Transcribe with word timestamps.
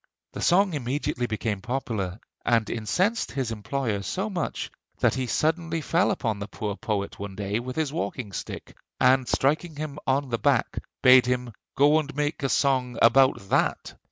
The 0.33 0.41
song 0.41 0.73
immediately 0.73 1.27
became 1.27 1.61
popular, 1.61 2.19
and 2.43 2.67
incensed 2.71 3.33
his 3.33 3.51
employer 3.51 4.01
so 4.01 4.31
much 4.31 4.71
that 4.97 5.13
he 5.13 5.27
suddenly 5.27 5.79
fell 5.79 6.09
upon 6.09 6.39
the 6.39 6.47
poor 6.47 6.75
poet 6.75 7.19
one 7.19 7.35
day 7.35 7.59
with 7.59 7.75
his 7.75 7.93
walking 7.93 8.31
stick, 8.31 8.75
and 8.99 9.27
striking 9.27 9.75
him 9.75 9.99
on 10.07 10.29
the 10.31 10.39
back, 10.39 10.79
bade 11.03 11.27
him 11.27 11.53
'go 11.75 11.99
and 11.99 12.15
make 12.15 12.41
a 12.41 12.49
song 12.49 12.97
about 12.99 13.47
that.' 13.49 13.93